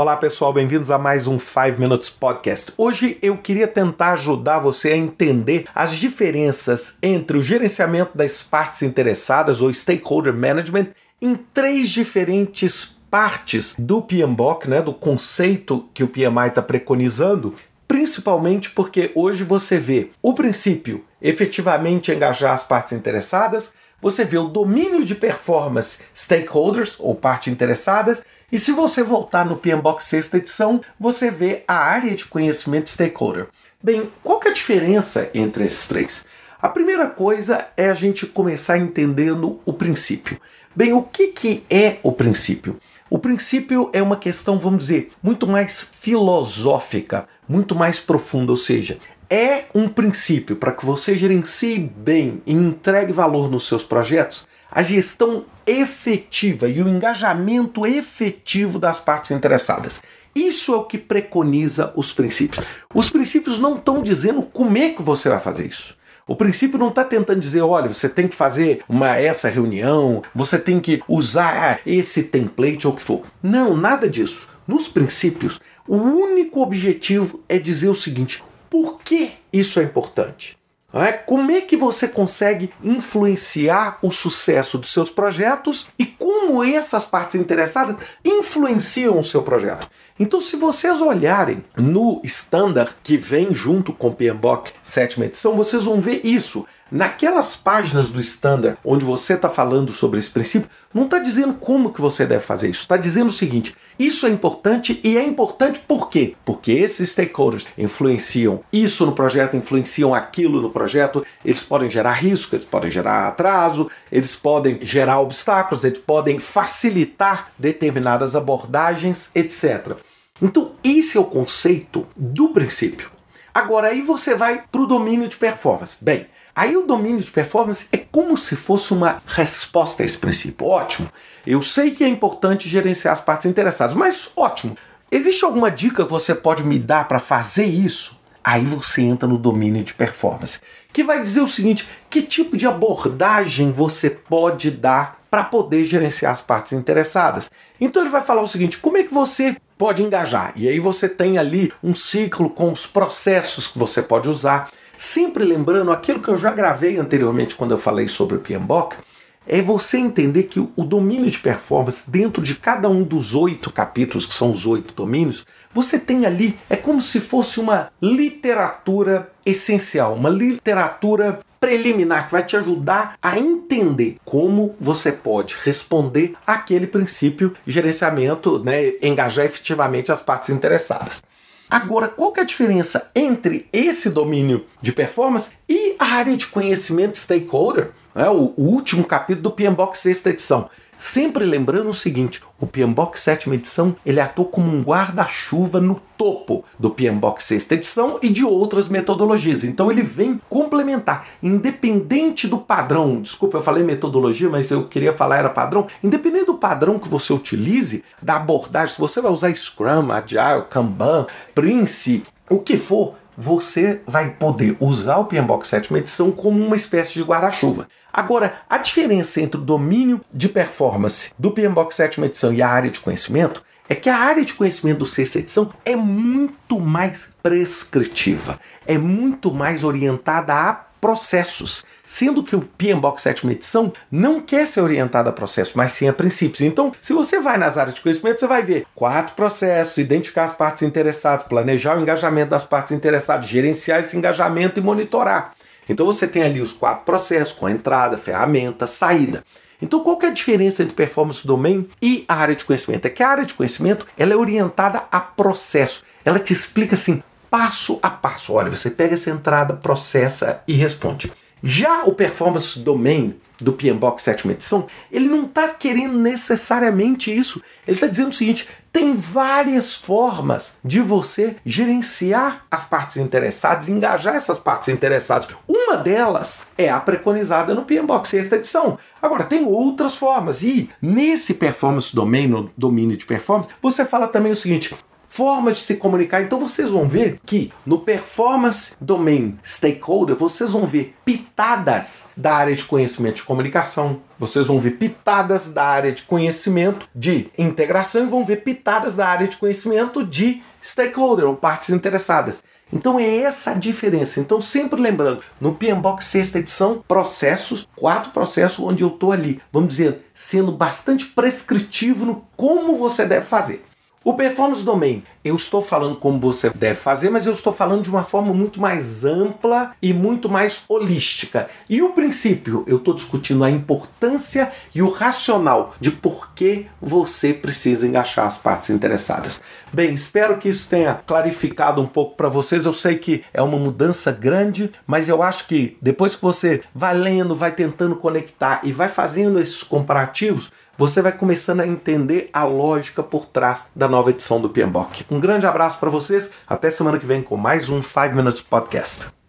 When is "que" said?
15.92-16.02, 34.40-34.48, 41.02-41.28, 41.28-41.64, 50.72-50.84, 60.84-60.96, 64.90-65.02, 68.28-68.36, 70.78-71.02, 72.96-73.02, 79.02-79.32, 81.60-81.76, 93.02-93.16, 101.92-102.00, 131.90-132.04, 136.04-136.10, 140.92-141.04, 142.08-142.22, 149.02-149.12, 153.68-153.78, 156.20-156.28, 160.42-160.60, 164.26-164.34, 172.26-172.32, 182.32-182.40, 206.98-207.08, 212.58-212.76, 223.94-224.10, 232.42-232.54, 250.18-250.26, 253.10-253.22, 287.46-287.72, 326.54-326.86, 330.58-330.68, 333.16-333.42, 335.66-335.96, 336.36-336.42, 347.18-347.24